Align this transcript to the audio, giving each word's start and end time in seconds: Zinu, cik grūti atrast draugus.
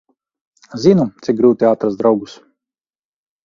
Zinu, 0.85 1.05
cik 1.27 1.39
grūti 1.43 1.69
atrast 1.73 2.03
draugus. 2.03 2.37